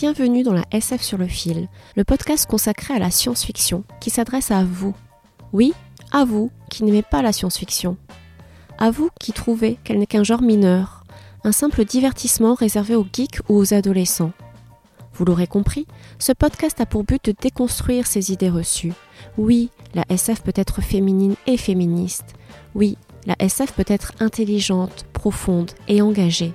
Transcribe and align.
Bienvenue 0.00 0.44
dans 0.44 0.54
la 0.54 0.64
SF 0.72 1.02
sur 1.02 1.18
le 1.18 1.26
fil, 1.26 1.68
le 1.94 2.04
podcast 2.04 2.48
consacré 2.48 2.94
à 2.94 2.98
la 2.98 3.10
science-fiction 3.10 3.84
qui 4.00 4.08
s'adresse 4.08 4.50
à 4.50 4.64
vous. 4.64 4.94
Oui, 5.52 5.74
à 6.10 6.24
vous 6.24 6.50
qui 6.70 6.84
n'aimez 6.84 7.02
pas 7.02 7.20
la 7.20 7.34
science-fiction. 7.34 7.98
À 8.78 8.90
vous 8.90 9.10
qui 9.20 9.34
trouvez 9.34 9.76
qu'elle 9.84 9.98
n'est 9.98 10.06
qu'un 10.06 10.24
genre 10.24 10.40
mineur, 10.40 11.04
un 11.44 11.52
simple 11.52 11.84
divertissement 11.84 12.54
réservé 12.54 12.96
aux 12.96 13.06
geeks 13.12 13.40
ou 13.50 13.58
aux 13.58 13.74
adolescents. 13.74 14.32
Vous 15.12 15.26
l'aurez 15.26 15.46
compris, 15.46 15.86
ce 16.18 16.32
podcast 16.32 16.80
a 16.80 16.86
pour 16.86 17.04
but 17.04 17.22
de 17.26 17.34
déconstruire 17.38 18.06
ces 18.06 18.32
idées 18.32 18.48
reçues. 18.48 18.94
Oui, 19.36 19.68
la 19.92 20.06
SF 20.08 20.40
peut 20.40 20.54
être 20.56 20.80
féminine 20.80 21.34
et 21.46 21.58
féministe. 21.58 22.32
Oui, 22.74 22.96
la 23.26 23.36
SF 23.38 23.72
peut 23.72 23.84
être 23.86 24.12
intelligente, 24.18 25.04
profonde 25.12 25.72
et 25.88 26.00
engagée. 26.00 26.54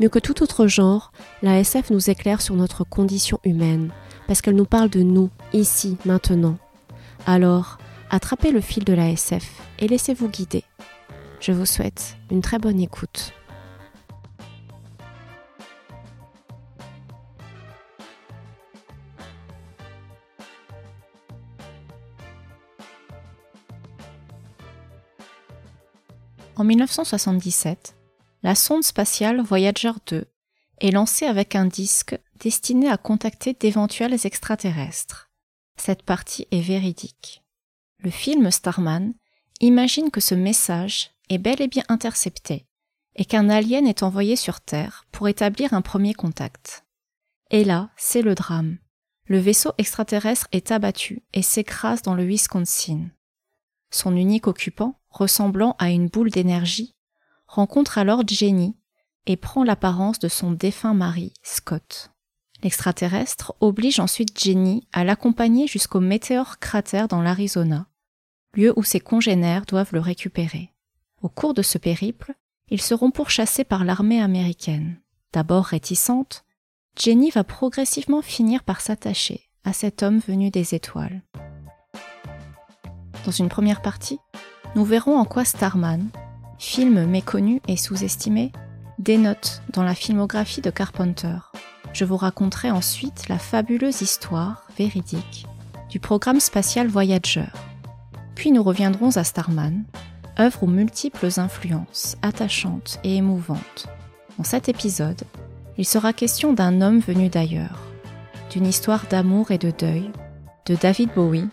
Mieux 0.00 0.08
que 0.08 0.18
tout 0.18 0.42
autre 0.42 0.66
genre, 0.66 1.12
la 1.42 1.60
SF 1.60 1.90
nous 1.90 2.08
éclaire 2.08 2.40
sur 2.40 2.54
notre 2.54 2.84
condition 2.84 3.38
humaine, 3.44 3.92
parce 4.26 4.40
qu'elle 4.40 4.56
nous 4.56 4.64
parle 4.64 4.88
de 4.88 5.02
nous, 5.02 5.28
ici, 5.52 5.98
maintenant. 6.06 6.56
Alors, 7.26 7.76
attrapez 8.08 8.50
le 8.50 8.62
fil 8.62 8.84
de 8.84 8.94
la 8.94 9.10
SF 9.10 9.60
et 9.78 9.88
laissez-vous 9.88 10.30
guider. 10.30 10.64
Je 11.38 11.52
vous 11.52 11.66
souhaite 11.66 12.16
une 12.30 12.40
très 12.40 12.58
bonne 12.58 12.80
écoute. 12.80 13.34
En 26.56 26.64
1977, 26.64 27.99
la 28.42 28.54
sonde 28.54 28.84
spatiale 28.84 29.42
Voyager 29.42 29.92
2 30.06 30.26
est 30.80 30.90
lancée 30.90 31.26
avec 31.26 31.54
un 31.54 31.66
disque 31.66 32.18
destiné 32.38 32.88
à 32.88 32.96
contacter 32.96 33.52
d'éventuels 33.52 34.26
extraterrestres. 34.26 35.30
Cette 35.76 36.02
partie 36.02 36.46
est 36.50 36.60
véridique. 36.60 37.42
Le 37.98 38.10
film 38.10 38.50
Starman 38.50 39.12
imagine 39.60 40.10
que 40.10 40.20
ce 40.20 40.34
message 40.34 41.10
est 41.28 41.38
bel 41.38 41.60
et 41.60 41.68
bien 41.68 41.84
intercepté 41.88 42.66
et 43.14 43.24
qu'un 43.26 43.50
alien 43.50 43.86
est 43.86 44.02
envoyé 44.02 44.36
sur 44.36 44.60
Terre 44.60 45.04
pour 45.12 45.28
établir 45.28 45.74
un 45.74 45.82
premier 45.82 46.14
contact. 46.14 46.86
Et 47.50 47.64
là, 47.64 47.90
c'est 47.96 48.22
le 48.22 48.34
drame. 48.34 48.78
Le 49.26 49.38
vaisseau 49.38 49.72
extraterrestre 49.76 50.48
est 50.52 50.70
abattu 50.70 51.22
et 51.34 51.42
s'écrase 51.42 52.02
dans 52.02 52.14
le 52.14 52.24
Wisconsin. 52.24 53.08
Son 53.90 54.16
unique 54.16 54.46
occupant, 54.46 54.98
ressemblant 55.10 55.76
à 55.78 55.90
une 55.90 56.08
boule 56.08 56.30
d'énergie, 56.30 56.94
rencontre 57.50 57.98
alors 57.98 58.22
Jenny 58.26 58.76
et 59.26 59.36
prend 59.36 59.64
l'apparence 59.64 60.20
de 60.20 60.28
son 60.28 60.52
défunt 60.52 60.94
mari, 60.94 61.32
Scott. 61.42 62.12
L'extraterrestre 62.62 63.54
oblige 63.60 63.98
ensuite 63.98 64.38
Jenny 64.38 64.86
à 64.92 65.02
l'accompagner 65.02 65.66
jusqu'au 65.66 66.00
météore 66.00 66.58
cratère 66.58 67.08
dans 67.08 67.22
l'Arizona, 67.22 67.86
lieu 68.54 68.72
où 68.76 68.84
ses 68.84 69.00
congénères 69.00 69.66
doivent 69.66 69.92
le 69.92 70.00
récupérer. 70.00 70.72
Au 71.22 71.28
cours 71.28 71.54
de 71.54 71.62
ce 71.62 71.76
périple, 71.76 72.34
ils 72.68 72.80
seront 72.80 73.10
pourchassés 73.10 73.64
par 73.64 73.84
l'armée 73.84 74.22
américaine. 74.22 75.00
D'abord 75.32 75.64
réticente, 75.64 76.44
Jenny 76.96 77.30
va 77.30 77.42
progressivement 77.44 78.22
finir 78.22 78.62
par 78.62 78.80
s'attacher 78.80 79.48
à 79.64 79.72
cet 79.72 80.02
homme 80.02 80.20
venu 80.20 80.50
des 80.50 80.74
étoiles. 80.74 81.22
Dans 83.24 83.32
une 83.32 83.48
première 83.48 83.82
partie, 83.82 84.18
nous 84.76 84.84
verrons 84.84 85.18
en 85.18 85.24
quoi 85.24 85.44
Starman, 85.44 86.08
film 86.60 87.06
méconnu 87.06 87.62
et 87.68 87.78
sous-estimé, 87.78 88.52
dénote 88.98 89.62
dans 89.72 89.82
la 89.82 89.94
filmographie 89.94 90.60
de 90.60 90.68
Carpenter. 90.68 91.38
Je 91.94 92.04
vous 92.04 92.18
raconterai 92.18 92.70
ensuite 92.70 93.30
la 93.30 93.38
fabuleuse 93.38 94.02
histoire 94.02 94.66
véridique 94.76 95.46
du 95.88 95.98
programme 95.98 96.38
spatial 96.38 96.86
Voyager. 96.86 97.48
Puis 98.34 98.52
nous 98.52 98.62
reviendrons 98.62 99.16
à 99.16 99.24
Starman, 99.24 99.84
œuvre 100.38 100.64
aux 100.64 100.68
multiples 100.68 101.30
influences 101.38 102.18
attachantes 102.20 103.00
et 103.04 103.16
émouvantes. 103.16 103.88
Dans 104.36 104.44
cet 104.44 104.68
épisode, 104.68 105.22
il 105.78 105.86
sera 105.86 106.12
question 106.12 106.52
d'un 106.52 106.82
homme 106.82 107.00
venu 107.00 107.30
d'ailleurs, 107.30 107.80
d'une 108.50 108.66
histoire 108.66 109.06
d'amour 109.08 109.50
et 109.50 109.58
de 109.58 109.70
deuil, 109.70 110.10
de 110.66 110.76
David 110.76 111.08
Bowie, 111.14 111.48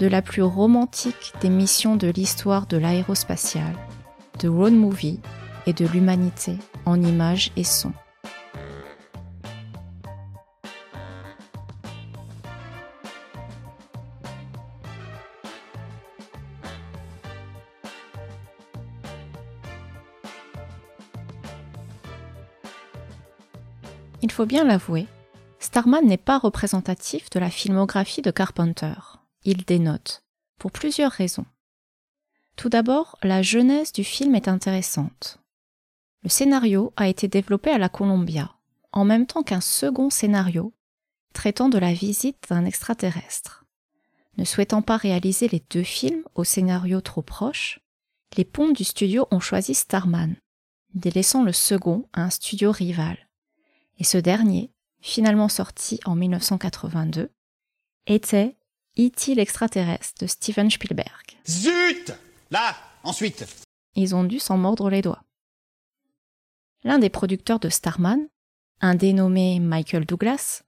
de 0.00 0.08
la 0.08 0.22
plus 0.22 0.42
romantique 0.42 1.34
des 1.40 1.50
missions 1.50 1.94
de 1.94 2.08
l'histoire 2.08 2.66
de 2.66 2.76
l'aérospatiale, 2.76 3.76
de 4.40 4.48
road 4.48 4.72
movie 4.72 5.20
et 5.66 5.72
de 5.72 5.86
l'humanité 5.86 6.56
en 6.86 7.00
images 7.00 7.52
et 7.56 7.64
sons. 7.64 7.92
Il 24.22 24.32
faut 24.32 24.46
bien 24.46 24.64
l'avouer, 24.64 25.06
Starman 25.58 26.06
n'est 26.06 26.16
pas 26.16 26.38
représentatif 26.38 27.30
de 27.30 27.38
la 27.38 27.50
filmographie 27.50 28.22
de 28.22 28.30
Carpenter. 28.30 28.94
Il 29.44 29.64
dénote, 29.64 30.22
pour 30.58 30.72
plusieurs 30.72 31.12
raisons. 31.12 31.46
Tout 32.56 32.68
d'abord, 32.68 33.18
la 33.22 33.42
genèse 33.42 33.92
du 33.92 34.04
film 34.04 34.34
est 34.34 34.48
intéressante. 34.48 35.38
Le 36.22 36.28
scénario 36.28 36.92
a 36.96 37.08
été 37.08 37.28
développé 37.28 37.70
à 37.70 37.78
la 37.78 37.88
Columbia, 37.88 38.54
en 38.92 39.04
même 39.04 39.26
temps 39.26 39.42
qu'un 39.42 39.60
second 39.60 40.10
scénario 40.10 40.74
traitant 41.32 41.68
de 41.68 41.78
la 41.78 41.92
visite 41.92 42.44
d'un 42.48 42.64
extraterrestre. 42.64 43.64
Ne 44.36 44.44
souhaitant 44.44 44.82
pas 44.82 44.96
réaliser 44.96 45.48
les 45.48 45.62
deux 45.70 45.82
films 45.82 46.24
au 46.34 46.44
scénario 46.44 47.00
trop 47.00 47.22
proche, 47.22 47.80
les 48.36 48.44
pontes 48.44 48.76
du 48.76 48.84
studio 48.84 49.26
ont 49.30 49.40
choisi 49.40 49.74
Starman, 49.74 50.36
délaissant 50.94 51.44
le 51.44 51.52
second 51.52 52.08
à 52.12 52.22
un 52.22 52.30
studio 52.30 52.70
rival. 52.70 53.16
Et 53.98 54.04
ce 54.04 54.18
dernier, 54.18 54.72
finalement 55.00 55.48
sorti 55.48 56.00
en 56.04 56.14
1982, 56.14 57.30
était 58.06 58.56
E.T. 58.98 59.34
l'extraterrestre 59.34 60.22
de 60.22 60.26
Steven 60.26 60.70
Spielberg. 60.70 61.38
Zut 61.48 62.12
Là, 62.50 62.76
ensuite 63.04 63.46
Ils 63.94 64.14
ont 64.14 64.24
dû 64.24 64.38
s'en 64.40 64.58
mordre 64.58 64.90
les 64.90 65.02
doigts. 65.02 65.22
L'un 66.82 66.98
des 66.98 67.10
producteurs 67.10 67.60
de 67.60 67.68
Starman, 67.68 68.28
un 68.80 68.94
dénommé 68.94 69.60
Michael 69.60 70.04
Douglas, 70.04 70.62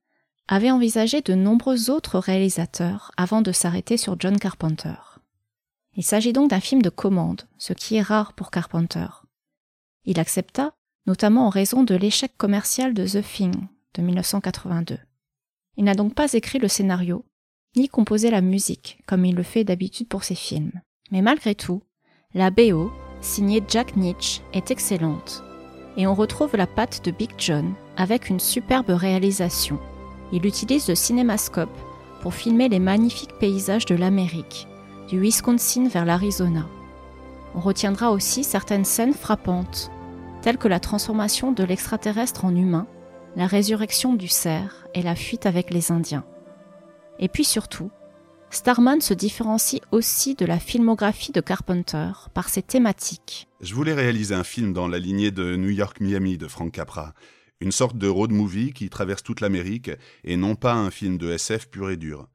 avait 0.46 0.70
envisagé 0.70 1.22
de 1.22 1.34
nombreux 1.34 1.90
autres 1.90 2.18
réalisateurs 2.18 3.10
avant 3.16 3.42
de 3.42 3.52
s'arrêter 3.52 3.96
sur 3.96 4.16
John 4.18 4.38
Carpenter. 4.38 4.94
Il 5.94 6.04
s'agit 6.04 6.32
donc 6.32 6.50
d'un 6.50 6.60
film 6.60 6.82
de 6.82 6.90
commande, 6.90 7.42
ce 7.58 7.72
qui 7.72 7.96
est 7.96 8.02
rare 8.02 8.34
pour 8.34 8.50
Carpenter. 8.50 9.06
Il 10.04 10.20
accepta, 10.20 10.74
notamment 11.06 11.46
en 11.46 11.50
raison 11.50 11.84
de 11.84 11.94
l'échec 11.94 12.36
commercial 12.36 12.94
de 12.94 13.06
The 13.06 13.22
Thing 13.22 13.54
de 13.94 14.02
1982. 14.02 14.98
Il 15.76 15.84
n'a 15.84 15.94
donc 15.94 16.14
pas 16.14 16.32
écrit 16.32 16.58
le 16.58 16.68
scénario, 16.68 17.24
ni 17.76 17.88
composé 17.88 18.30
la 18.30 18.40
musique, 18.40 18.98
comme 19.06 19.24
il 19.24 19.34
le 19.34 19.42
fait 19.42 19.64
d'habitude 19.64 20.08
pour 20.08 20.24
ses 20.24 20.34
films. 20.34 20.80
Mais 21.12 21.22
malgré 21.22 21.54
tout, 21.54 21.82
la 22.34 22.50
BO, 22.50 22.90
signée 23.20 23.62
Jack 23.68 23.96
Nitch, 23.96 24.40
est 24.54 24.70
excellente. 24.70 25.44
Et 25.98 26.06
on 26.06 26.14
retrouve 26.14 26.56
la 26.56 26.66
patte 26.66 27.04
de 27.04 27.10
Big 27.10 27.30
John 27.36 27.74
avec 27.98 28.30
une 28.30 28.40
superbe 28.40 28.88
réalisation. 28.88 29.78
Il 30.32 30.46
utilise 30.46 30.88
le 30.88 30.94
cinémascope 30.94 31.78
pour 32.22 32.32
filmer 32.32 32.70
les 32.70 32.78
magnifiques 32.78 33.38
paysages 33.38 33.84
de 33.84 33.94
l'Amérique, 33.94 34.66
du 35.08 35.20
Wisconsin 35.20 35.86
vers 35.88 36.06
l'Arizona. 36.06 36.66
On 37.54 37.60
retiendra 37.60 38.10
aussi 38.10 38.42
certaines 38.42 38.86
scènes 38.86 39.12
frappantes, 39.12 39.90
telles 40.40 40.56
que 40.56 40.68
la 40.68 40.80
transformation 40.80 41.52
de 41.52 41.62
l'extraterrestre 41.62 42.46
en 42.46 42.56
humain, 42.56 42.86
la 43.36 43.46
résurrection 43.46 44.14
du 44.14 44.28
cerf 44.28 44.86
et 44.94 45.02
la 45.02 45.14
fuite 45.14 45.44
avec 45.44 45.70
les 45.70 45.92
Indiens. 45.92 46.24
Et 47.18 47.28
puis 47.28 47.44
surtout, 47.44 47.90
Starman 48.52 49.00
se 49.00 49.14
différencie 49.14 49.80
aussi 49.92 50.34
de 50.34 50.44
la 50.44 50.58
filmographie 50.58 51.32
de 51.32 51.40
Carpenter 51.40 52.12
par 52.34 52.50
ses 52.50 52.60
thématiques. 52.60 53.48
Je 53.62 53.74
voulais 53.74 53.94
réaliser 53.94 54.34
un 54.34 54.44
film 54.44 54.74
dans 54.74 54.88
la 54.88 54.98
lignée 54.98 55.30
de 55.30 55.56
New 55.56 55.70
York-Miami 55.70 56.36
de 56.36 56.46
Frank 56.46 56.70
Capra, 56.70 57.14
une 57.60 57.72
sorte 57.72 57.96
de 57.96 58.08
road 58.08 58.30
movie 58.30 58.74
qui 58.74 58.90
traverse 58.90 59.22
toute 59.22 59.40
l'Amérique 59.40 59.90
et 60.22 60.36
non 60.36 60.54
pas 60.54 60.74
un 60.74 60.90
film 60.90 61.16
de 61.16 61.32
SF 61.32 61.70
pur 61.70 61.88
et 61.88 61.96
dur. 61.96 62.28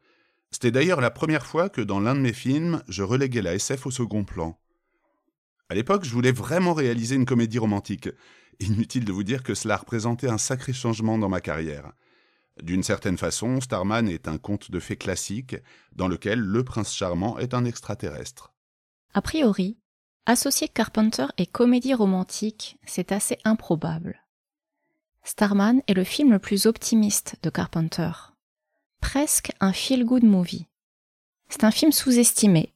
C'était 0.50 0.72
d'ailleurs 0.72 1.02
la 1.02 1.12
première 1.12 1.46
fois 1.46 1.70
que 1.70 1.82
dans 1.82 2.00
l'un 2.00 2.16
de 2.16 2.22
mes 2.22 2.34
films, 2.34 2.82
je 2.88 3.04
reléguais 3.04 3.44
la 3.44 3.54
SF 3.54 3.86
au 3.86 3.92
second 3.92 4.24
plan. 4.24 4.58
À 5.70 5.76
l'époque, 5.76 6.04
je 6.04 6.14
voulais 6.14 6.32
vraiment 6.32 6.74
réaliser 6.74 7.16
une 7.16 7.26
comédie 7.26 7.60
romantique. 7.60 8.10
Inutile 8.60 9.06
de 9.06 9.12
vous 9.12 9.24
dire 9.24 9.44
que 9.44 9.54
cela 9.54 9.78
représentait 9.78 10.30
un 10.30 10.40
sacré 10.40 10.74
changement 10.74 11.20
dans 11.20 11.30
ma 11.30 11.42
carrière. 11.42 11.92
D'une 12.62 12.84
certaine 12.84 13.18
façon, 13.18 13.62
Starman 13.62 14.10
est 14.10 14.28
un 14.28 14.38
conte 14.38 14.72
de 14.72 14.80
fées 14.80 14.98
classique 14.98 15.56
dans 15.96 16.08
lequel 16.08 16.40
le 16.40 16.64
prince 16.64 16.94
charmant 16.94 17.38
est 17.38 17.54
un 17.54 17.66
extraterrestre. 17.66 18.54
A 19.14 19.22
priori, 19.22 19.78
associer 20.26 20.68
Carpenter 20.68 21.28
et 21.38 21.46
comédie 21.46 21.94
romantique, 21.94 22.78
c'est 22.86 23.12
assez 23.12 23.38
improbable. 23.44 24.24
Starman 25.24 25.82
est 25.88 25.94
le 25.94 26.04
film 26.04 26.32
le 26.32 26.40
plus 26.40 26.66
optimiste 26.66 27.36
de 27.44 27.50
Carpenter. 27.50 28.12
Presque 29.02 29.52
un 29.60 29.74
feel-good 29.74 30.24
movie. 30.24 30.68
C'est 31.50 31.64
un 31.64 31.72
film 31.72 31.92
sous-estimé 31.92 32.74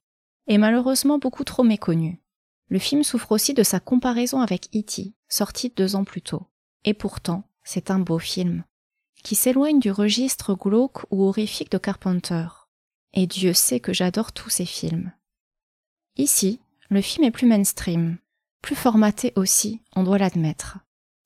et 0.47 0.57
malheureusement 0.57 1.17
beaucoup 1.17 1.43
trop 1.43 1.63
méconnu. 1.63 2.21
Le 2.67 2.79
film 2.79 3.03
souffre 3.03 3.31
aussi 3.31 3.53
de 3.53 3.63
sa 3.63 3.79
comparaison 3.79 4.41
avec 4.41 4.69
E.T., 4.75 5.13
sorti 5.27 5.73
deux 5.75 5.95
ans 5.95 6.03
plus 6.03 6.21
tôt. 6.21 6.47
Et 6.83 6.93
pourtant, 6.93 7.43
c'est 7.63 7.91
un 7.91 7.99
beau 7.99 8.19
film, 8.19 8.63
qui 9.23 9.35
s'éloigne 9.35 9.79
du 9.79 9.91
registre 9.91 10.55
glauque 10.55 11.03
ou 11.11 11.23
horrifique 11.23 11.71
de 11.71 11.77
Carpenter. 11.77 12.47
Et 13.13 13.27
Dieu 13.27 13.53
sait 13.53 13.79
que 13.79 13.93
j'adore 13.93 14.31
tous 14.31 14.49
ces 14.49 14.65
films. 14.65 15.11
Ici, 16.17 16.59
le 16.89 17.01
film 17.01 17.25
est 17.25 17.31
plus 17.31 17.47
mainstream, 17.47 18.17
plus 18.61 18.75
formaté 18.75 19.33
aussi, 19.35 19.81
on 19.95 20.03
doit 20.03 20.17
l'admettre. 20.17 20.79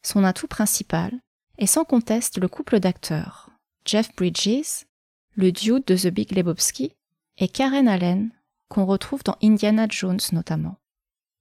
Son 0.04 0.24
atout 0.24 0.48
principal 0.48 1.20
est 1.58 1.66
sans 1.66 1.86
conteste 1.86 2.38
le 2.38 2.48
couple 2.48 2.80
d'acteurs, 2.80 3.50
Jeff 3.86 4.16
Bridges, 4.16 4.86
le 5.36 5.52
duo 5.52 5.80
de 5.80 5.96
The 5.96 6.08
Big 6.08 6.32
Lebowski, 6.32 6.94
et 7.38 7.48
Karen 7.48 7.88
Allen, 7.88 8.32
qu'on 8.70 8.86
retrouve 8.86 9.24
dans 9.24 9.38
Indiana 9.44 9.88
Jones 9.90 10.20
notamment. 10.32 10.78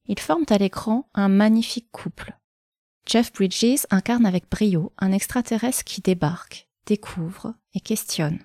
Ils 0.07 0.19
forment 0.19 0.47
à 0.51 0.59
l'écran 0.59 1.09
un 1.15 1.29
magnifique 1.29 1.91
couple. 1.93 2.37
Jeff 3.07 3.33
Bridges 3.33 3.87
incarne 3.91 4.27
avec 4.27 4.51
brio 4.51 4.93
un 4.99 5.13
extraterrestre 5.13 5.85
qui 5.85 6.01
débarque, 6.01 6.69
découvre 6.87 7.55
et 7.75 7.81
questionne. 7.81 8.39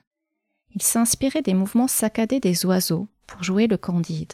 Il 0.76 0.82
s'inspirait 0.82 1.42
des 1.42 1.54
mouvements 1.54 1.88
saccadés 1.88 2.40
des 2.40 2.66
oiseaux 2.66 3.08
pour 3.26 3.44
jouer 3.44 3.68
le 3.68 3.78
candide. 3.78 4.34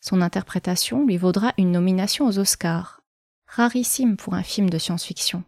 Son 0.00 0.20
interprétation 0.20 1.04
lui 1.04 1.16
vaudra 1.16 1.52
une 1.58 1.72
nomination 1.72 2.26
aux 2.26 2.38
Oscars, 2.38 3.02
rarissime 3.46 4.16
pour 4.16 4.34
un 4.34 4.42
film 4.42 4.70
de 4.70 4.78
science-fiction. 4.78 5.44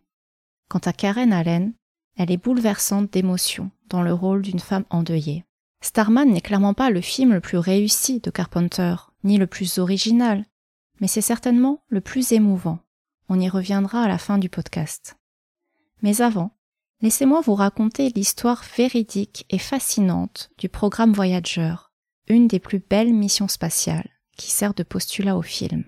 Quant 0.68 0.80
à 0.84 0.92
Karen 0.92 1.32
Allen, 1.32 1.72
elle 2.16 2.30
est 2.30 2.42
bouleversante 2.42 3.12
d'émotion 3.12 3.70
dans 3.88 4.02
le 4.02 4.12
rôle 4.12 4.42
d'une 4.42 4.58
femme 4.58 4.84
endeuillée. 4.90 5.44
Starman 5.82 6.30
n'est 6.30 6.40
clairement 6.40 6.74
pas 6.74 6.90
le 6.90 7.00
film 7.00 7.32
le 7.32 7.40
plus 7.40 7.58
réussi 7.58 8.20
de 8.20 8.30
Carpenter, 8.30 8.96
ni 9.24 9.36
le 9.36 9.46
plus 9.46 9.78
original, 9.78 10.44
mais 11.00 11.06
c'est 11.06 11.20
certainement 11.20 11.82
le 11.88 12.00
plus 12.00 12.32
émouvant. 12.32 12.78
On 13.28 13.40
y 13.40 13.48
reviendra 13.48 14.02
à 14.02 14.08
la 14.08 14.18
fin 14.18 14.38
du 14.38 14.48
podcast. 14.48 15.16
Mais 16.02 16.20
avant, 16.20 16.56
laissez-moi 17.00 17.40
vous 17.40 17.54
raconter 17.54 18.10
l'histoire 18.10 18.64
véridique 18.76 19.46
et 19.50 19.58
fascinante 19.58 20.50
du 20.58 20.68
programme 20.68 21.12
Voyager, 21.12 21.74
une 22.28 22.48
des 22.48 22.60
plus 22.60 22.78
belles 22.78 23.12
missions 23.12 23.48
spatiales 23.48 24.10
qui 24.36 24.50
sert 24.50 24.74
de 24.74 24.82
postulat 24.82 25.36
au 25.36 25.42
film. 25.42 25.84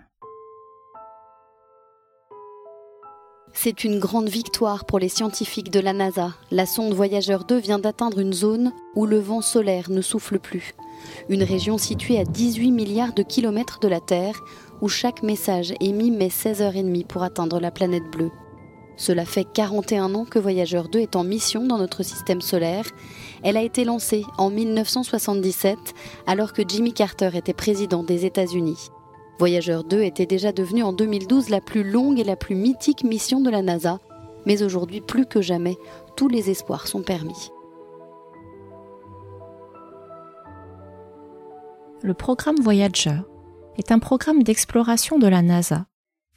C'est 3.60 3.82
une 3.82 3.98
grande 3.98 4.28
victoire 4.28 4.84
pour 4.84 5.00
les 5.00 5.08
scientifiques 5.08 5.72
de 5.72 5.80
la 5.80 5.92
NASA. 5.92 6.32
La 6.52 6.64
sonde 6.64 6.94
Voyager 6.94 7.38
2 7.48 7.58
vient 7.58 7.80
d'atteindre 7.80 8.20
une 8.20 8.32
zone 8.32 8.72
où 8.94 9.04
le 9.04 9.18
vent 9.18 9.40
solaire 9.40 9.90
ne 9.90 10.00
souffle 10.00 10.38
plus. 10.38 10.76
Une 11.28 11.42
région 11.42 11.76
située 11.76 12.20
à 12.20 12.24
18 12.24 12.70
milliards 12.70 13.14
de 13.14 13.24
kilomètres 13.24 13.80
de 13.80 13.88
la 13.88 13.98
Terre, 13.98 14.40
où 14.80 14.88
chaque 14.88 15.24
message 15.24 15.74
émis 15.80 16.12
met 16.12 16.28
16h30 16.28 17.04
pour 17.06 17.24
atteindre 17.24 17.58
la 17.58 17.72
planète 17.72 18.08
bleue. 18.12 18.30
Cela 18.96 19.24
fait 19.24 19.44
41 19.52 20.14
ans 20.14 20.24
que 20.24 20.38
Voyager 20.38 20.82
2 20.92 21.00
est 21.00 21.16
en 21.16 21.24
mission 21.24 21.66
dans 21.66 21.78
notre 21.78 22.04
système 22.04 22.40
solaire. 22.40 22.84
Elle 23.42 23.56
a 23.56 23.62
été 23.62 23.82
lancée 23.82 24.24
en 24.38 24.50
1977 24.50 25.76
alors 26.28 26.52
que 26.52 26.62
Jimmy 26.66 26.92
Carter 26.92 27.30
était 27.34 27.54
président 27.54 28.04
des 28.04 28.24
États-Unis. 28.24 28.90
Voyageur 29.38 29.84
2 29.84 30.02
était 30.02 30.26
déjà 30.26 30.50
devenue 30.50 30.82
en 30.82 30.92
2012 30.92 31.48
la 31.48 31.60
plus 31.60 31.88
longue 31.88 32.18
et 32.18 32.24
la 32.24 32.34
plus 32.34 32.56
mythique 32.56 33.04
mission 33.04 33.40
de 33.40 33.50
la 33.50 33.62
NASA, 33.62 34.00
mais 34.46 34.64
aujourd'hui 34.64 35.00
plus 35.00 35.26
que 35.26 35.40
jamais, 35.40 35.76
tous 36.16 36.26
les 36.26 36.50
espoirs 36.50 36.88
sont 36.88 37.02
permis. 37.02 37.50
Le 42.02 42.14
programme 42.14 42.60
Voyager 42.60 43.20
est 43.76 43.92
un 43.92 44.00
programme 44.00 44.42
d'exploration 44.42 45.18
de 45.18 45.28
la 45.28 45.42
NASA 45.42 45.86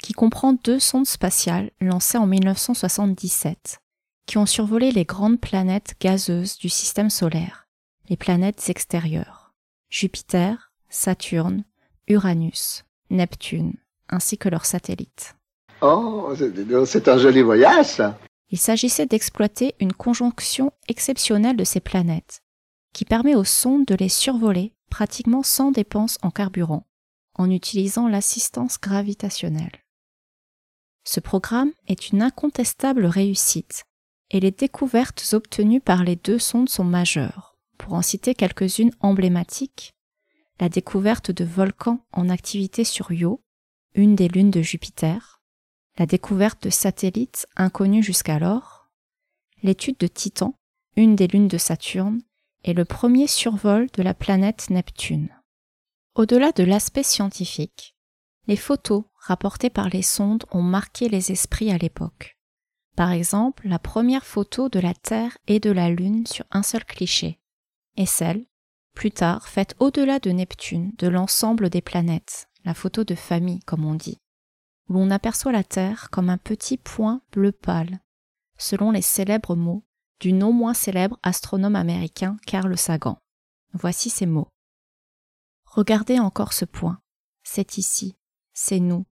qui 0.04 0.14
comprend 0.14 0.54
deux 0.54 0.80
sondes 0.80 1.08
spatiales 1.08 1.72
lancées 1.80 2.20
en 2.20 2.28
1977 2.28 3.80
qui 4.28 4.38
ont 4.38 4.46
survolé 4.46 4.92
les 4.92 5.06
grandes 5.06 5.42
planètes 5.42 5.96
gazeuses 6.00 6.58
du 6.58 6.70
système 6.70 7.10
solaire, 7.10 7.68
les 8.10 8.18
planètes 8.18 8.70
extérieures, 8.70 9.54
Jupiter, 9.90 10.72
Saturne, 10.90 11.64
Uranus, 12.08 12.86
Neptune, 13.12 13.74
ainsi 14.10 14.38
que 14.38 14.50
leurs 14.50 14.66
satellites. 14.66 15.36
Oh, 15.82 16.34
c'est 16.86 17.08
un 17.08 17.18
joli 17.18 17.42
voyage, 17.42 17.86
ça. 17.86 18.18
Il 18.50 18.58
s'agissait 18.58 19.06
d'exploiter 19.06 19.76
une 19.80 19.94
conjonction 19.94 20.72
exceptionnelle 20.88 21.56
de 21.56 21.64
ces 21.64 21.80
planètes, 21.80 22.42
qui 22.94 23.06
permet 23.06 23.36
aux 23.36 23.46
sondes 23.46 23.86
de 23.86 23.96
les 23.96 24.10
survoler 24.10 24.74
pratiquement 24.90 25.44
sans 25.44 25.72
dépense 25.72 26.18
en 26.22 26.32
carburant, 26.32 26.86
en 27.36 27.50
utilisant 27.50 28.08
l'assistance 28.08 28.80
gravitationnelle. 28.80 29.84
Ce 31.04 31.20
programme 31.20 31.72
est 31.88 32.10
une 32.10 32.22
incontestable 32.22 33.06
réussite, 33.06 33.86
et 34.30 34.40
les 34.40 34.52
découvertes 34.52 35.34
obtenues 35.34 35.82
par 35.82 36.04
les 36.04 36.16
deux 36.16 36.40
sondes 36.40 36.70
sont 36.70 36.84
majeures. 36.84 37.58
Pour 37.78 37.94
en 37.94 38.02
citer 38.02 38.36
quelques-unes 38.36 38.94
emblématiques, 39.00 39.94
la 40.62 40.70
découverte 40.70 41.32
de 41.32 41.44
volcans 41.44 42.06
en 42.12 42.30
activité 42.30 42.84
sur 42.84 43.12
Io, 43.12 43.44
une 43.96 44.16
des 44.16 44.28
lunes 44.28 44.52
de 44.52 44.62
Jupiter, 44.62 45.42
la 45.98 46.06
découverte 46.06 46.64
de 46.64 46.70
satellites 46.70 47.48
inconnus 47.56 48.06
jusqu'alors, 48.06 48.92
l'étude 49.64 49.98
de 49.98 50.06
Titan, 50.06 50.54
une 50.96 51.16
des 51.16 51.26
lunes 51.26 51.48
de 51.48 51.58
Saturne, 51.58 52.22
et 52.64 52.74
le 52.74 52.86
premier 52.86 53.26
survol 53.26 53.88
de 53.92 54.04
la 54.04 54.14
planète 54.14 54.70
Neptune. 54.70 55.30
Au-delà 56.14 56.52
de 56.52 56.64
l'aspect 56.64 57.02
scientifique, 57.02 57.96
les 58.46 58.56
photos 58.56 59.06
rapportées 59.16 59.72
par 59.72 59.90
les 59.90 60.04
sondes 60.04 60.46
ont 60.52 60.62
marqué 60.62 61.10
les 61.10 61.32
esprits 61.32 61.72
à 61.72 61.80
l'époque. 61.80 62.38
Par 62.96 63.10
exemple, 63.12 63.68
la 63.68 63.80
première 63.80 64.26
photo 64.26 64.70
de 64.70 64.80
la 64.80 64.94
Terre 64.94 65.36
et 65.48 65.60
de 65.60 65.72
la 65.72 65.90
Lune 65.90 66.28
sur 66.28 66.46
un 66.52 66.62
seul 66.62 66.86
cliché, 66.86 67.40
et 67.98 68.06
celle 68.06 68.46
plus 68.94 69.12
tard 69.12 69.48
faite 69.48 69.76
au-delà 69.80 70.20
de 70.20 70.32
Neptune, 70.32 70.92
de 70.98 71.08
l'ensemble 71.08 71.70
des 71.70 71.82
planètes, 71.82 72.48
la 72.66 72.74
photo 72.74 73.04
de 73.04 73.16
famille 73.16 73.62
comme 73.62 73.86
on 73.86 73.96
dit, 73.96 74.18
où 74.90 74.94
l'on 74.94 75.12
aperçoit 75.12 75.52
la 75.52 75.64
Terre 75.64 76.10
comme 76.12 76.30
un 76.30 76.38
petit 76.38 76.78
point 76.78 77.22
bleu 77.32 77.52
pâle, 77.52 78.00
selon 78.58 78.92
les 78.92 79.02
célèbres 79.02 79.56
mots 79.56 79.84
du 80.20 80.34
non 80.34 80.54
moins 80.54 80.76
célèbre 80.76 81.18
astronome 81.24 81.76
américain 81.76 82.38
Carl 82.46 82.78
Sagan. 82.78 83.18
Voici 83.74 84.10
ces 84.10 84.28
mots. 84.28 84.50
Regardez 85.66 86.20
encore 86.20 86.54
ce 86.54 86.66
point. 86.66 87.00
C'est 87.44 87.78
ici. 87.78 88.16
C'est 88.54 88.80
nous. 88.80 89.06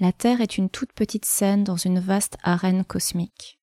La 0.00 0.12
Terre 0.12 0.40
est 0.40 0.56
une 0.56 0.70
toute 0.70 0.92
petite 0.92 1.24
scène 1.26 1.62
dans 1.62 1.76
une 1.76 2.00
vaste 2.00 2.36
arène 2.42 2.84
cosmique. 2.84 3.60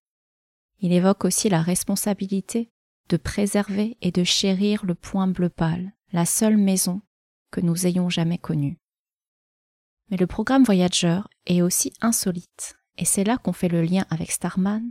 Il 0.78 0.92
évoque 0.92 1.24
aussi 1.24 1.48
la 1.48 1.62
responsabilité 1.62 2.70
de 3.08 3.16
préserver 3.16 3.96
et 4.00 4.10
de 4.10 4.24
chérir 4.24 4.84
le 4.84 4.94
point 4.94 5.26
bleu 5.26 5.48
pâle, 5.48 5.92
la 6.12 6.24
seule 6.24 6.56
maison 6.56 7.02
que 7.50 7.60
nous 7.60 7.86
ayons 7.86 8.08
jamais 8.08 8.38
connue. 8.38 8.78
Mais 10.10 10.16
le 10.16 10.26
programme 10.26 10.64
Voyager 10.64 11.20
est 11.46 11.62
aussi 11.62 11.92
insolite, 12.00 12.76
et 12.98 13.04
c'est 13.04 13.24
là 13.24 13.38
qu'on 13.38 13.52
fait 13.52 13.68
le 13.68 13.82
lien 13.82 14.04
avec 14.10 14.30
Starman, 14.30 14.90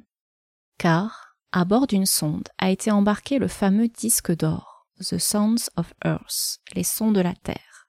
car, 0.77 1.35
à 1.51 1.65
bord 1.65 1.87
d'une 1.87 2.05
sonde, 2.05 2.49
a 2.57 2.69
été 2.69 2.91
embarqué 2.91 3.39
le 3.39 3.47
fameux 3.47 3.87
disque 3.87 4.35
d'or, 4.35 4.87
The 4.99 5.17
Sounds 5.17 5.69
of 5.75 5.93
Earth, 6.05 6.59
les 6.73 6.83
sons 6.83 7.11
de 7.11 7.21
la 7.21 7.33
Terre, 7.33 7.87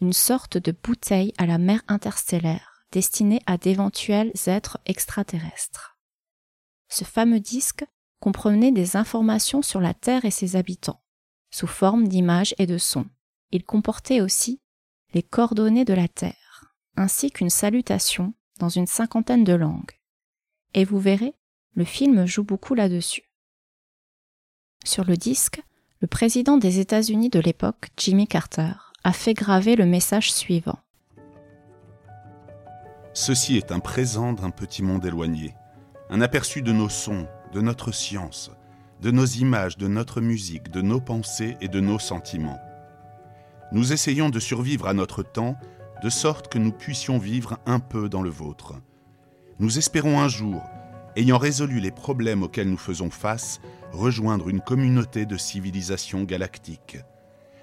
une 0.00 0.12
sorte 0.12 0.58
de 0.58 0.72
bouteille 0.72 1.32
à 1.38 1.46
la 1.46 1.58
mer 1.58 1.82
interstellaire 1.88 2.72
destinée 2.92 3.40
à 3.46 3.56
d'éventuels 3.56 4.32
êtres 4.46 4.78
extraterrestres. 4.86 5.98
Ce 6.88 7.04
fameux 7.04 7.40
disque 7.40 7.84
comprenait 8.22 8.70
des 8.70 8.96
informations 8.96 9.62
sur 9.62 9.80
la 9.80 9.94
Terre 9.94 10.24
et 10.24 10.30
ses 10.30 10.54
habitants, 10.54 11.02
sous 11.50 11.66
forme 11.66 12.06
d'images 12.06 12.54
et 12.56 12.66
de 12.66 12.78
sons. 12.78 13.08
Il 13.50 13.64
comportait 13.64 14.20
aussi 14.20 14.60
les 15.12 15.24
coordonnées 15.24 15.84
de 15.84 15.92
la 15.92 16.06
Terre, 16.06 16.72
ainsi 16.96 17.32
qu'une 17.32 17.50
salutation 17.50 18.32
dans 18.60 18.68
une 18.68 18.86
cinquantaine 18.86 19.42
de 19.42 19.54
langues. 19.54 19.98
Et 20.72 20.84
vous 20.84 21.00
verrez, 21.00 21.34
le 21.74 21.84
film 21.84 22.24
joue 22.24 22.44
beaucoup 22.44 22.76
là-dessus. 22.76 23.24
Sur 24.84 25.04
le 25.04 25.16
disque, 25.16 25.60
le 25.98 26.06
président 26.06 26.58
des 26.58 26.78
États-Unis 26.78 27.28
de 27.28 27.40
l'époque, 27.40 27.88
Jimmy 27.96 28.28
Carter, 28.28 28.74
a 29.02 29.12
fait 29.12 29.34
graver 29.34 29.74
le 29.74 29.84
message 29.84 30.32
suivant. 30.32 30.78
Ceci 33.14 33.56
est 33.56 33.72
un 33.72 33.80
présent 33.80 34.32
d'un 34.32 34.50
petit 34.50 34.84
monde 34.84 35.04
éloigné, 35.04 35.56
un 36.08 36.20
aperçu 36.20 36.62
de 36.62 36.70
nos 36.70 36.88
sons, 36.88 37.26
de 37.52 37.60
notre 37.60 37.92
science, 37.92 38.50
de 39.00 39.10
nos 39.10 39.26
images, 39.26 39.76
de 39.76 39.88
notre 39.88 40.20
musique, 40.20 40.70
de 40.70 40.80
nos 40.80 41.00
pensées 41.00 41.56
et 41.60 41.68
de 41.68 41.80
nos 41.80 41.98
sentiments. 41.98 42.60
Nous 43.72 43.92
essayons 43.92 44.30
de 44.30 44.40
survivre 44.40 44.86
à 44.86 44.94
notre 44.94 45.22
temps 45.22 45.56
de 46.02 46.10
sorte 46.10 46.48
que 46.48 46.58
nous 46.58 46.72
puissions 46.72 47.18
vivre 47.18 47.58
un 47.66 47.78
peu 47.78 48.08
dans 48.08 48.22
le 48.22 48.30
vôtre. 48.30 48.74
Nous 49.58 49.78
espérons 49.78 50.20
un 50.20 50.28
jour 50.28 50.62
ayant 51.16 51.38
résolu 51.38 51.80
les 51.80 51.90
problèmes 51.90 52.42
auxquels 52.42 52.70
nous 52.70 52.78
faisons 52.78 53.10
face, 53.10 53.60
rejoindre 53.92 54.48
une 54.48 54.60
communauté 54.60 55.26
de 55.26 55.36
civilisation 55.36 56.24
galactique. 56.24 56.98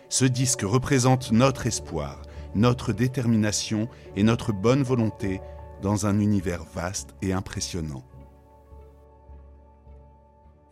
Ce 0.10 0.25
disque 0.25 0.62
représente 0.62 1.31
notre 1.31 1.67
espoir, 1.67 2.22
notre 2.55 2.93
détermination 2.93 3.89
et 4.15 4.24
notre 4.24 4.53
bonne 4.53 4.84
volonté 4.84 5.41
dans 5.81 6.05
un 6.05 6.19
univers 6.19 6.63
vaste 6.63 7.15
et 7.22 7.34
impressionnant. 7.34 8.03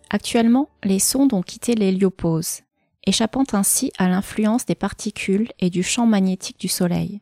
Actuellement, 0.10 0.70
les 0.84 1.00
sondes 1.00 1.34
ont 1.34 1.42
quitté 1.42 1.76
l'héliopause, 1.76 2.62
échappant 3.06 3.44
ainsi 3.52 3.92
à 3.98 4.08
l'influence 4.08 4.66
des 4.66 4.76
particules 4.76 5.52
et 5.60 5.70
du 5.70 5.84
champ 5.84 6.06
magnétique 6.06 6.60
du 6.60 6.68
Soleil. 6.68 7.22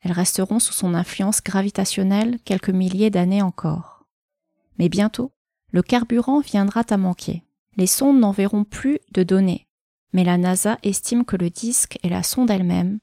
Elles 0.00 0.12
resteront 0.12 0.58
sous 0.58 0.72
son 0.72 0.94
influence 0.94 1.42
gravitationnelle 1.42 2.38
quelques 2.44 2.70
milliers 2.70 3.10
d'années 3.10 3.42
encore. 3.42 4.04
Mais 4.78 4.88
bientôt, 4.88 5.32
le 5.70 5.82
carburant 5.82 6.40
viendra 6.40 6.82
à 6.88 6.96
manquer. 6.96 7.42
Les 7.76 7.86
sondes 7.86 8.18
n'enverront 8.18 8.64
plus 8.64 8.98
de 9.12 9.22
données, 9.22 9.66
mais 10.12 10.24
la 10.24 10.36
NASA 10.36 10.78
estime 10.82 11.24
que 11.24 11.36
le 11.36 11.48
disque 11.48 11.98
et 12.02 12.08
la 12.08 12.22
sonde 12.22 12.50
elle-même 12.50 12.98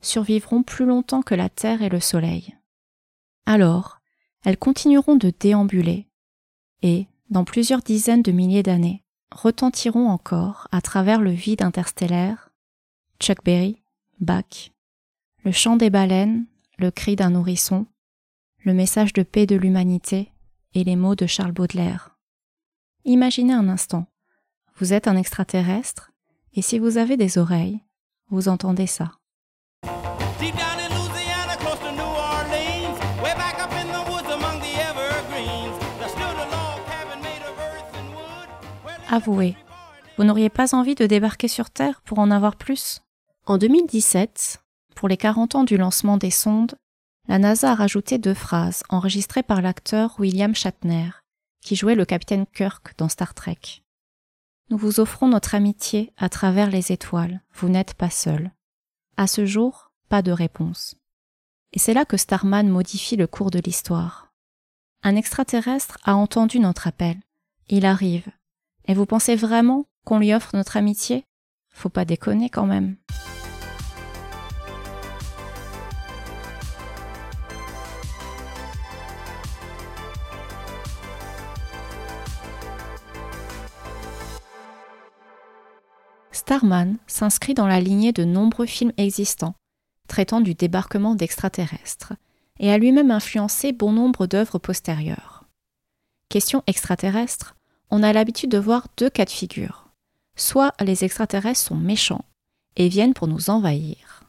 survivront 0.00 0.62
plus 0.62 0.86
longtemps 0.86 1.22
que 1.22 1.34
la 1.34 1.48
Terre 1.48 1.82
et 1.82 1.88
le 1.88 2.00
Soleil. 2.00 2.54
Alors, 3.46 4.00
elles 4.44 4.58
continueront 4.58 5.16
de 5.16 5.32
déambuler 5.38 6.08
et, 6.82 7.06
dans 7.34 7.44
plusieurs 7.44 7.82
dizaines 7.82 8.22
de 8.22 8.30
milliers 8.30 8.62
d'années, 8.62 9.02
retentiront 9.32 10.08
encore 10.08 10.68
à 10.70 10.80
travers 10.80 11.20
le 11.20 11.32
vide 11.32 11.62
interstellaire 11.62 12.50
Chuck 13.18 13.42
Berry, 13.44 13.82
Bach, 14.20 14.70
le 15.42 15.50
chant 15.50 15.74
des 15.74 15.90
baleines, 15.90 16.46
le 16.78 16.92
cri 16.92 17.16
d'un 17.16 17.30
nourrisson, 17.30 17.86
le 18.62 18.72
message 18.72 19.12
de 19.12 19.24
paix 19.24 19.46
de 19.46 19.56
l'humanité 19.56 20.30
et 20.74 20.84
les 20.84 20.94
mots 20.94 21.16
de 21.16 21.26
Charles 21.26 21.50
Baudelaire. 21.50 22.16
Imaginez 23.04 23.52
un 23.52 23.68
instant, 23.68 24.06
vous 24.76 24.92
êtes 24.92 25.08
un 25.08 25.16
extraterrestre 25.16 26.12
et 26.52 26.62
si 26.62 26.78
vous 26.78 26.98
avez 26.98 27.16
des 27.16 27.36
oreilles, 27.36 27.80
vous 28.28 28.46
entendez 28.46 28.86
ça. 28.86 29.10
Avouez, 39.14 39.54
vous 40.18 40.24
n'auriez 40.24 40.48
pas 40.48 40.74
envie 40.74 40.96
de 40.96 41.06
débarquer 41.06 41.46
sur 41.46 41.70
Terre 41.70 42.02
pour 42.02 42.18
en 42.18 42.32
avoir 42.32 42.56
plus? 42.56 43.00
En 43.46 43.58
2017, 43.58 44.60
pour 44.96 45.06
les 45.06 45.16
40 45.16 45.54
ans 45.54 45.62
du 45.62 45.76
lancement 45.76 46.16
des 46.16 46.32
sondes, 46.32 46.74
la 47.28 47.38
NASA 47.38 47.70
a 47.70 47.74
rajouté 47.76 48.18
deux 48.18 48.34
phrases 48.34 48.82
enregistrées 48.88 49.44
par 49.44 49.62
l'acteur 49.62 50.16
William 50.18 50.52
Shatner, 50.52 51.10
qui 51.60 51.76
jouait 51.76 51.94
le 51.94 52.04
capitaine 52.04 52.44
Kirk 52.44 52.94
dans 52.98 53.08
Star 53.08 53.34
Trek. 53.34 53.84
Nous 54.70 54.78
vous 54.78 54.98
offrons 54.98 55.28
notre 55.28 55.54
amitié 55.54 56.12
à 56.16 56.28
travers 56.28 56.68
les 56.68 56.90
étoiles, 56.90 57.40
vous 57.52 57.68
n'êtes 57.68 57.94
pas 57.94 58.10
seul. 58.10 58.50
À 59.16 59.28
ce 59.28 59.46
jour, 59.46 59.92
pas 60.08 60.22
de 60.22 60.32
réponse. 60.32 60.96
Et 61.72 61.78
c'est 61.78 61.94
là 61.94 62.04
que 62.04 62.16
Starman 62.16 62.68
modifie 62.68 63.14
le 63.14 63.28
cours 63.28 63.52
de 63.52 63.60
l'histoire. 63.60 64.32
Un 65.04 65.14
extraterrestre 65.14 65.98
a 66.02 66.16
entendu 66.16 66.58
notre 66.58 66.88
appel. 66.88 67.20
Il 67.68 67.86
arrive. 67.86 68.28
Et 68.86 68.94
vous 68.94 69.06
pensez 69.06 69.34
vraiment 69.36 69.86
qu'on 70.04 70.18
lui 70.18 70.34
offre 70.34 70.50
notre 70.54 70.76
amitié? 70.76 71.24
Faut 71.70 71.88
pas 71.88 72.04
déconner 72.04 72.50
quand 72.50 72.66
même. 72.66 72.96
Starman 86.32 86.98
s'inscrit 87.06 87.54
dans 87.54 87.66
la 87.66 87.80
lignée 87.80 88.12
de 88.12 88.24
nombreux 88.24 88.66
films 88.66 88.92
existants, 88.98 89.54
traitant 90.08 90.42
du 90.42 90.54
débarquement 90.54 91.14
d'extraterrestres, 91.14 92.12
et 92.58 92.70
a 92.70 92.76
lui-même 92.76 93.10
influencé 93.10 93.72
bon 93.72 93.92
nombre 93.92 94.26
d'œuvres 94.26 94.58
postérieures. 94.58 95.44
Question 96.28 96.62
extraterrestre, 96.66 97.56
on 97.90 98.02
a 98.02 98.12
l'habitude 98.12 98.50
de 98.50 98.58
voir 98.58 98.88
deux 98.96 99.10
cas 99.10 99.24
de 99.24 99.30
figure. 99.30 99.88
Soit 100.36 100.74
les 100.80 101.04
extraterrestres 101.04 101.60
sont 101.60 101.76
méchants 101.76 102.24
et 102.76 102.88
viennent 102.88 103.14
pour 103.14 103.28
nous 103.28 103.50
envahir, 103.50 104.24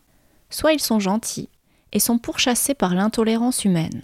soit 0.50 0.74
ils 0.74 0.82
sont 0.82 1.00
gentils 1.00 1.50
et 1.92 2.00
sont 2.00 2.18
pourchassés 2.18 2.76
par 2.76 2.94
l'intolérance 2.94 3.66
humaine. 3.66 4.04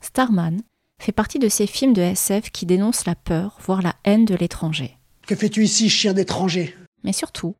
Starman 0.00 0.62
fait 1.00 1.12
partie 1.12 1.38
de 1.38 1.48
ces 1.48 1.66
films 1.66 1.92
de 1.92 2.02
SF 2.02 2.50
qui 2.50 2.66
dénoncent 2.66 3.06
la 3.06 3.14
peur, 3.14 3.58
voire 3.60 3.82
la 3.82 3.94
haine 4.04 4.24
de 4.24 4.34
l'étranger. 4.34 4.96
Que 5.26 5.34
fais-tu 5.34 5.64
ici, 5.64 5.90
chien 5.90 6.14
d'étranger? 6.14 6.74
Mais 7.04 7.12
surtout, 7.12 7.54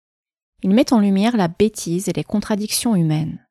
il 0.62 0.70
met 0.70 0.92
en 0.92 0.98
lumière 0.98 1.36
la 1.36 1.48
bêtise 1.48 2.08
et 2.08 2.12
les 2.12 2.24
contradictions 2.24 2.96
humaines. 2.96 3.44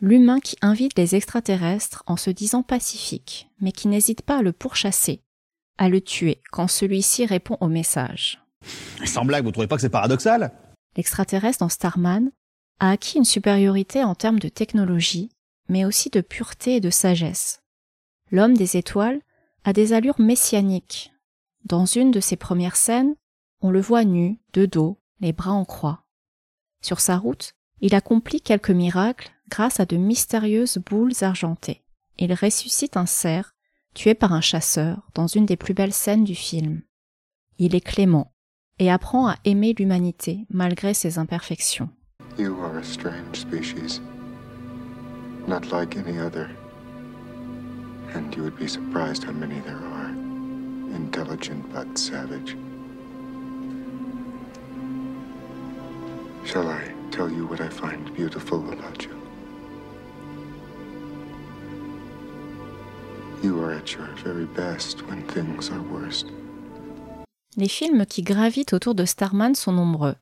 L'humain 0.00 0.40
qui 0.40 0.56
invite 0.60 0.98
les 0.98 1.14
extraterrestres 1.14 2.02
en 2.06 2.16
se 2.16 2.30
disant 2.30 2.62
pacifique, 2.62 3.48
mais 3.60 3.72
qui 3.72 3.88
n'hésite 3.88 4.22
pas 4.22 4.38
à 4.38 4.42
le 4.42 4.52
pourchasser 4.52 5.22
à 5.82 5.88
le 5.88 6.00
tuer 6.00 6.40
quand 6.52 6.68
celui-ci 6.68 7.26
répond 7.26 7.56
au 7.60 7.66
message. 7.66 8.40
Sans 9.04 9.24
blague, 9.24 9.44
vous 9.44 9.50
trouvez 9.50 9.66
pas 9.66 9.74
que 9.74 9.82
c'est 9.82 9.88
paradoxal? 9.88 10.52
L'extraterrestre 10.96 11.58
dans 11.58 11.68
Starman 11.68 12.30
a 12.78 12.90
acquis 12.90 13.18
une 13.18 13.24
supériorité 13.24 14.04
en 14.04 14.14
termes 14.14 14.38
de 14.38 14.48
technologie, 14.48 15.30
mais 15.68 15.84
aussi 15.84 16.08
de 16.08 16.20
pureté 16.20 16.76
et 16.76 16.80
de 16.80 16.90
sagesse. 16.90 17.62
L'homme 18.30 18.56
des 18.56 18.76
étoiles 18.76 19.22
a 19.64 19.72
des 19.72 19.92
allures 19.92 20.20
messianiques. 20.20 21.12
Dans 21.64 21.84
une 21.84 22.12
de 22.12 22.20
ses 22.20 22.36
premières 22.36 22.76
scènes, 22.76 23.16
on 23.60 23.70
le 23.70 23.80
voit 23.80 24.04
nu, 24.04 24.38
de 24.52 24.66
dos, 24.66 25.00
les 25.18 25.32
bras 25.32 25.50
en 25.52 25.64
croix. 25.64 26.04
Sur 26.80 27.00
sa 27.00 27.16
route, 27.16 27.54
il 27.80 27.96
accomplit 27.96 28.40
quelques 28.40 28.70
miracles 28.70 29.32
grâce 29.48 29.80
à 29.80 29.84
de 29.84 29.96
mystérieuses 29.96 30.78
boules 30.78 31.12
argentées. 31.22 31.82
Il 32.18 32.32
ressuscite 32.34 32.96
un 32.96 33.06
cerf 33.06 33.52
tué 33.94 34.14
par 34.14 34.32
un 34.32 34.40
chasseur 34.40 35.08
dans 35.14 35.26
une 35.26 35.46
des 35.46 35.56
plus 35.56 35.74
belles 35.74 35.92
scènes 35.92 36.24
du 36.24 36.34
film. 36.34 36.82
Il 37.58 37.74
est 37.74 37.80
clément 37.80 38.32
et 38.78 38.90
apprend 38.90 39.28
à 39.28 39.36
aimer 39.44 39.74
l'humanité 39.78 40.46
malgré 40.50 40.94
ses 40.94 41.18
imperfections. 41.18 41.88
You 42.38 42.56
are 42.62 42.78
a 42.78 42.82
strange 42.82 43.36
species, 43.36 44.00
not 45.46 45.70
like 45.70 45.96
any 45.96 46.18
other. 46.18 46.48
And 48.14 48.34
you 48.34 48.42
would 48.42 48.58
be 48.58 48.68
surprised 48.68 49.24
how 49.24 49.32
many 49.32 49.60
there 49.60 49.76
are. 49.76 50.10
Intelligent 50.94 51.62
but 51.72 51.96
savage. 51.96 52.56
Shall 56.44 56.68
I 56.68 56.92
tell 57.10 57.30
you 57.30 57.46
what 57.46 57.60
I 57.60 57.68
find 57.68 58.12
beautiful 58.14 58.58
about 58.72 59.04
you? 59.04 59.21
Les 67.56 67.68
films 67.68 68.06
qui 68.06 68.22
gravitent 68.22 68.72
autour 68.72 68.94
de 68.94 69.04
Starman 69.04 69.56
sont 69.56 69.72
nombreux. 69.72 70.14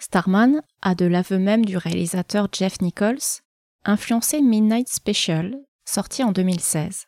Starman 0.00 0.60
a 0.82 0.96
de 0.96 1.04
l'aveu 1.04 1.38
même 1.38 1.64
du 1.64 1.76
réalisateur 1.76 2.48
Jeff 2.50 2.80
Nichols 2.80 3.42
influencé 3.84 4.40
Midnight 4.40 4.88
Special, 4.88 5.56
sorti 5.84 6.24
en 6.24 6.32
2016. 6.32 7.06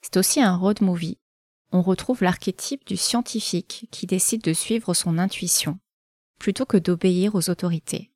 C'est 0.00 0.16
aussi 0.16 0.40
un 0.40 0.56
road 0.56 0.80
movie. 0.80 1.18
On 1.72 1.82
retrouve 1.82 2.22
l'archétype 2.22 2.86
du 2.86 2.96
scientifique 2.96 3.88
qui 3.90 4.06
décide 4.06 4.42
de 4.42 4.54
suivre 4.54 4.94
son 4.94 5.18
intuition, 5.18 5.78
plutôt 6.38 6.64
que 6.64 6.78
d'obéir 6.78 7.34
aux 7.34 7.50
autorités. 7.50 8.10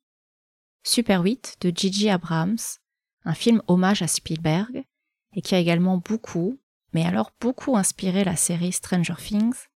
Super 0.83 1.21
8 1.21 1.57
de 1.61 1.71
Gigi 1.75 2.09
Abrams, 2.09 2.57
un 3.25 3.33
film 3.35 3.61
hommage 3.67 4.01
à 4.01 4.07
Spielberg, 4.07 4.85
et 5.37 5.41
qui 5.41 5.55
a 5.55 5.59
également 5.59 5.97
beaucoup, 5.97 6.57
mais 6.93 7.05
alors 7.05 7.31
beaucoup 7.39 7.77
inspiré 7.77 8.25
la 8.25 8.35
série 8.35 8.73
Stranger 8.73 9.13
Things, 9.17 9.67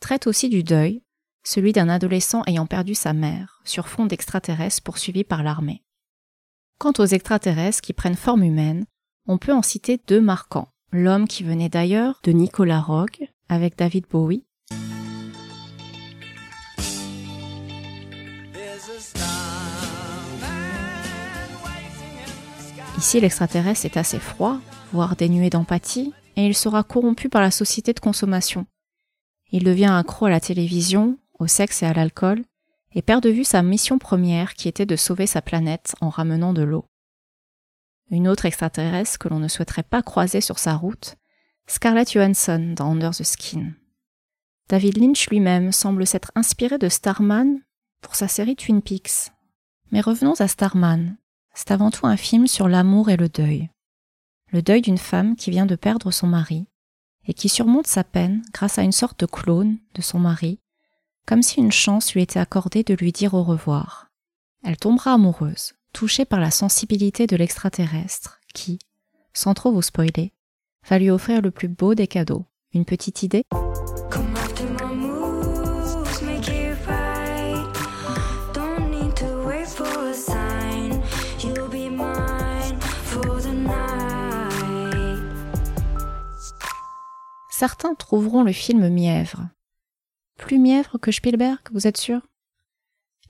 traite 0.00 0.28
aussi 0.28 0.48
du 0.48 0.62
deuil, 0.62 1.02
celui 1.42 1.72
d'un 1.72 1.88
adolescent 1.88 2.42
ayant 2.46 2.66
perdu 2.66 2.94
sa 2.94 3.12
mère, 3.12 3.60
sur 3.64 3.88
fond 3.88 4.06
d'extraterrestres 4.06 4.82
poursuivis 4.82 5.24
par 5.24 5.42
l'armée. 5.42 5.82
Quant 6.78 6.92
aux 6.98 7.06
extraterrestres 7.06 7.82
qui 7.82 7.92
prennent 7.92 8.14
forme 8.14 8.44
humaine, 8.44 8.86
on 9.26 9.36
peut 9.36 9.52
en 9.52 9.62
citer 9.62 10.00
deux 10.06 10.20
marquants. 10.20 10.68
L'homme 10.92 11.26
qui 11.26 11.42
venait 11.42 11.68
d'ailleurs 11.68 12.20
de 12.22 12.32
Nicolas 12.32 12.80
Rogue 12.80 13.28
avec 13.48 13.76
David 13.76 14.06
Bowie. 14.08 14.44
Ici, 22.96 23.20
l'extraterrestre 23.20 23.86
est 23.86 23.96
assez 23.96 24.18
froid, 24.18 24.60
voire 24.92 25.16
dénué 25.16 25.50
d'empathie, 25.50 26.12
et 26.36 26.46
il 26.46 26.54
sera 26.54 26.82
corrompu 26.82 27.28
par 27.28 27.42
la 27.42 27.50
société 27.50 27.92
de 27.92 28.00
consommation. 28.00 28.66
Il 29.52 29.64
devient 29.64 29.92
accro 29.92 30.26
à 30.26 30.30
la 30.30 30.40
télévision, 30.40 31.18
au 31.38 31.46
sexe 31.46 31.82
et 31.82 31.86
à 31.86 31.92
l'alcool, 31.92 32.44
et 32.92 33.02
perd 33.02 33.22
de 33.22 33.30
vue 33.30 33.44
sa 33.44 33.62
mission 33.62 33.98
première 33.98 34.54
qui 34.54 34.68
était 34.68 34.86
de 34.86 34.96
sauver 34.96 35.26
sa 35.26 35.42
planète 35.42 35.94
en 36.00 36.08
ramenant 36.08 36.52
de 36.52 36.62
l'eau. 36.62 36.84
Une 38.10 38.26
autre 38.26 38.46
extraterrestre 38.46 39.18
que 39.18 39.28
l'on 39.28 39.38
ne 39.38 39.48
souhaiterait 39.48 39.84
pas 39.84 40.02
croiser 40.02 40.40
sur 40.40 40.58
sa 40.58 40.74
route, 40.74 41.16
Scarlett 41.68 42.12
Johansson 42.12 42.74
dans 42.76 42.90
Under 42.90 43.10
the 43.10 43.22
Skin. 43.22 43.72
David 44.68 44.98
Lynch 44.98 45.28
lui-même 45.28 45.70
semble 45.72 46.06
s'être 46.06 46.32
inspiré 46.34 46.78
de 46.78 46.88
Starman 46.88 47.60
pour 48.02 48.16
sa 48.16 48.28
série 48.28 48.56
Twin 48.56 48.82
Peaks. 48.82 49.30
Mais 49.92 50.00
revenons 50.00 50.34
à 50.40 50.48
Starman. 50.48 51.16
C'est 51.54 51.70
avant 51.70 51.90
tout 51.90 52.06
un 52.06 52.16
film 52.16 52.46
sur 52.46 52.68
l'amour 52.68 53.10
et 53.10 53.16
le 53.16 53.28
deuil. 53.28 53.70
Le 54.52 54.62
deuil 54.62 54.82
d'une 54.82 54.98
femme 54.98 55.36
qui 55.36 55.50
vient 55.50 55.66
de 55.66 55.76
perdre 55.76 56.10
son 56.10 56.26
mari 56.26 56.66
et 57.26 57.34
qui 57.34 57.48
surmonte 57.48 57.86
sa 57.86 58.02
peine 58.02 58.42
grâce 58.52 58.78
à 58.78 58.82
une 58.82 58.92
sorte 58.92 59.20
de 59.20 59.26
clone 59.26 59.78
de 59.94 60.02
son 60.02 60.18
mari, 60.18 60.58
comme 61.26 61.42
si 61.42 61.60
une 61.60 61.70
chance 61.70 62.14
lui 62.14 62.22
était 62.22 62.40
accordée 62.40 62.82
de 62.82 62.94
lui 62.94 63.12
dire 63.12 63.34
au 63.34 63.44
revoir. 63.44 64.08
Elle 64.64 64.76
tombera 64.76 65.14
amoureuse, 65.14 65.74
touchée 65.92 66.24
par 66.24 66.40
la 66.40 66.50
sensibilité 66.50 67.26
de 67.26 67.36
l'extraterrestre, 67.36 68.40
qui, 68.52 68.78
sans 69.32 69.54
trop 69.54 69.70
vous 69.70 69.82
spoiler, 69.82 70.32
va 70.88 70.98
lui 70.98 71.10
offrir 71.10 71.40
le 71.40 71.50
plus 71.50 71.68
beau 71.68 71.94
des 71.94 72.08
cadeaux. 72.08 72.44
Une 72.72 72.84
petite 72.84 73.22
idée? 73.22 73.44
Certains 87.60 87.94
trouveront 87.94 88.42
le 88.42 88.52
film 88.52 88.88
mièvre. 88.88 89.46
Plus 90.38 90.58
mièvre 90.58 90.96
que 90.96 91.12
Spielberg, 91.12 91.60
vous 91.72 91.86
êtes 91.86 91.98
sûr? 91.98 92.26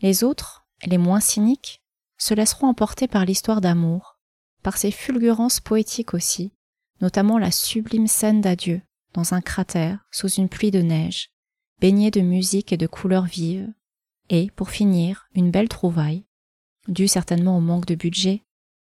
Les 0.02 0.22
autres, 0.22 0.68
les 0.86 0.98
moins 0.98 1.18
cyniques, 1.18 1.82
se 2.16 2.32
laisseront 2.32 2.68
emporter 2.68 3.08
par 3.08 3.24
l'histoire 3.24 3.60
d'amour, 3.60 4.20
par 4.62 4.76
ses 4.76 4.92
fulgurances 4.92 5.58
poétiques 5.58 6.14
aussi, 6.14 6.52
notamment 7.00 7.38
la 7.38 7.50
sublime 7.50 8.06
scène 8.06 8.40
d'adieu 8.40 8.82
dans 9.14 9.34
un 9.34 9.40
cratère 9.40 10.06
sous 10.12 10.28
une 10.28 10.48
pluie 10.48 10.70
de 10.70 10.80
neige, 10.80 11.32
baignée 11.80 12.12
de 12.12 12.20
musique 12.20 12.72
et 12.72 12.76
de 12.76 12.86
couleurs 12.86 13.26
vives, 13.26 13.72
et, 14.28 14.52
pour 14.52 14.70
finir, 14.70 15.28
une 15.34 15.50
belle 15.50 15.68
trouvaille, 15.68 16.24
due 16.86 17.08
certainement 17.08 17.56
au 17.56 17.60
manque 17.60 17.86
de 17.86 17.96
budget, 17.96 18.44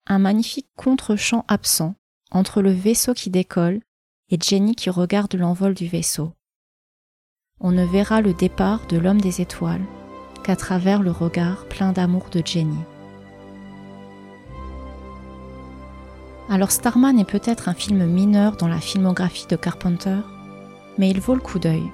un 0.09 0.19
magnifique 0.19 0.71
contre-champ 0.75 1.45
absent 1.47 1.95
entre 2.33 2.61
le 2.61 2.73
vaisseau 2.73 3.15
qui 3.15 3.31
décolle 3.31 3.83
et 4.31 4.39
Jenny 4.41 4.75
qui 4.75 4.91
regarde 4.91 5.35
l'envol 5.35 5.75
du 5.75 5.87
vaisseau. 5.87 6.33
On 7.61 7.73
ne 7.73 7.85
verra 7.85 8.21
le 8.21 8.35
départ 8.35 8.87
de 8.87 8.99
l'homme 8.99 9.21
des 9.21 9.41
étoiles 9.41 9.85
qu'à 10.45 10.55
travers 10.55 11.03
le 11.03 11.11
regard 11.11 11.67
plein 11.67 11.93
d'amour 11.93 12.27
de 12.31 12.43
Jenny. 12.45 12.79
Alors 16.51 16.71
Starman 16.71 17.19
est 17.19 17.29
peut-être 17.29 17.69
un 17.69 17.75
film 17.75 18.07
mineur 18.07 18.57
dans 18.57 18.69
la 18.69 18.81
filmographie 18.81 19.47
de 19.49 19.57
Carpenter, 19.57 20.19
mais 20.97 21.11
il 21.11 21.21
vaut 21.21 21.35
le 21.35 21.41
coup 21.41 21.59
d'œil, 21.59 21.91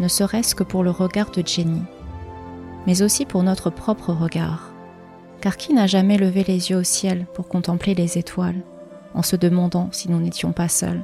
ne 0.00 0.08
serait-ce 0.08 0.54
que 0.54 0.64
pour 0.64 0.84
le 0.84 0.90
regard 0.90 1.30
de 1.30 1.46
Jenny, 1.46 1.82
mais 2.86 3.02
aussi 3.02 3.24
pour 3.24 3.42
notre 3.42 3.70
propre 3.70 4.12
regard. 4.12 4.72
Car 5.40 5.56
qui 5.56 5.72
n'a 5.72 5.86
jamais 5.86 6.18
levé 6.18 6.44
les 6.44 6.70
yeux 6.70 6.78
au 6.78 6.82
ciel 6.82 7.26
pour 7.32 7.48
contempler 7.48 7.94
les 7.94 8.18
étoiles, 8.18 8.62
en 9.14 9.22
se 9.22 9.36
demandant 9.36 9.88
si 9.92 10.10
nous 10.10 10.20
n'étions 10.20 10.52
pas 10.52 10.68
seuls? 10.68 11.02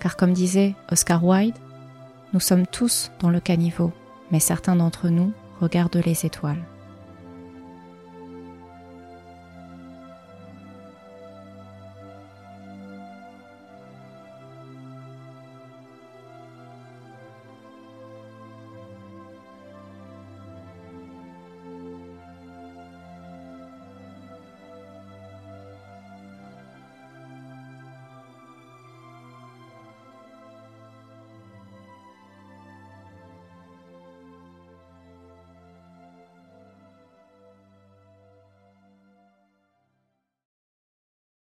Car 0.00 0.16
comme 0.16 0.32
disait 0.32 0.74
Oscar 0.90 1.24
Wilde, 1.24 1.56
nous 2.32 2.40
sommes 2.40 2.66
tous 2.66 3.10
dans 3.20 3.30
le 3.30 3.40
caniveau, 3.40 3.92
mais 4.30 4.40
certains 4.40 4.76
d'entre 4.76 5.08
nous 5.08 5.32
regardent 5.60 6.02
les 6.04 6.26
étoiles. 6.26 6.62